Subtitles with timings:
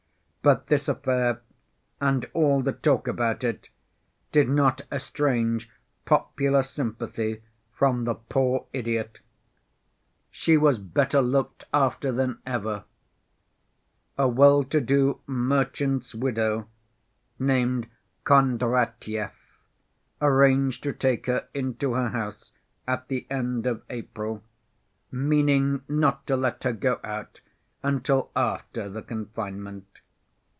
[0.43, 1.39] But this affair
[1.99, 3.69] and all the talk about it
[4.31, 5.69] did not estrange
[6.03, 9.19] popular sympathy from the poor idiot.
[10.31, 12.85] She was better looked after than ever.
[14.17, 16.67] A well‐to‐do merchant's widow
[17.37, 17.87] named
[18.23, 19.33] Kondratyev
[20.19, 22.51] arranged to take her into her house
[22.87, 24.41] at the end of April,
[25.11, 27.41] meaning not to let her go out
[27.83, 29.85] until after the confinement.